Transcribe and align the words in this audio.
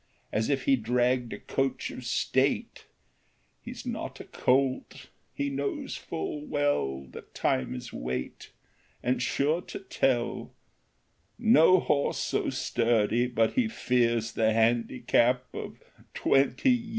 As 0.33 0.49
if 0.49 0.63
he 0.63 0.75
dragged 0.75 1.31
a 1.31 1.37
coach 1.37 1.91
of 1.91 2.05
state; 2.05 2.87
He 3.61 3.71
's 3.71 3.85
not 3.85 4.19
a 4.19 4.23
colt; 4.23 5.11
he 5.31 5.51
knows 5.51 5.95
full 5.95 6.41
well 6.43 7.03
That 7.11 7.35
time 7.35 7.75
is 7.75 7.93
weight 7.93 8.49
and 9.03 9.21
sure 9.21 9.61
to 9.61 9.77
tell; 9.79 10.55
No 11.37 11.79
horse 11.79 12.17
so 12.17 12.49
sturdy 12.49 13.27
but 13.27 13.53
he 13.53 13.67
fears 13.67 14.31
The 14.31 14.51
handicap 14.53 15.45
of 15.53 15.77
twenty 16.15 16.71
years. 16.71 16.89